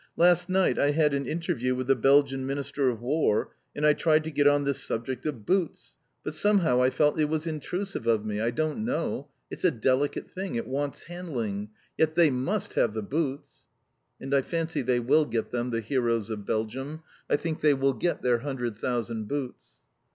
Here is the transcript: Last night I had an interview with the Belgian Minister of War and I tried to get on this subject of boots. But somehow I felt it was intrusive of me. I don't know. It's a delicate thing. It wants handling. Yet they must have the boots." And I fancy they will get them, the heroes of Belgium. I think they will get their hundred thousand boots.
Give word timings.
Last 0.17 0.49
night 0.49 0.79
I 0.79 0.89
had 0.89 1.13
an 1.13 1.27
interview 1.27 1.75
with 1.75 1.85
the 1.85 1.95
Belgian 1.95 2.43
Minister 2.43 2.89
of 2.89 3.03
War 3.03 3.51
and 3.75 3.85
I 3.85 3.93
tried 3.93 4.23
to 4.23 4.31
get 4.31 4.47
on 4.47 4.63
this 4.63 4.83
subject 4.83 5.27
of 5.27 5.45
boots. 5.45 5.95
But 6.23 6.33
somehow 6.33 6.81
I 6.81 6.89
felt 6.89 7.19
it 7.19 7.29
was 7.29 7.45
intrusive 7.45 8.07
of 8.07 8.25
me. 8.25 8.41
I 8.41 8.49
don't 8.49 8.83
know. 8.83 9.29
It's 9.51 9.63
a 9.63 9.69
delicate 9.69 10.27
thing. 10.27 10.55
It 10.55 10.65
wants 10.65 11.03
handling. 11.03 11.69
Yet 11.99 12.15
they 12.15 12.31
must 12.31 12.73
have 12.73 12.95
the 12.95 13.03
boots." 13.03 13.67
And 14.19 14.33
I 14.33 14.41
fancy 14.41 14.81
they 14.81 14.99
will 14.99 15.25
get 15.25 15.51
them, 15.51 15.69
the 15.69 15.81
heroes 15.81 16.31
of 16.31 16.47
Belgium. 16.47 17.03
I 17.29 17.35
think 17.35 17.61
they 17.61 17.75
will 17.75 17.93
get 17.93 18.23
their 18.23 18.39
hundred 18.39 18.79
thousand 18.79 19.27
boots. 19.27 19.67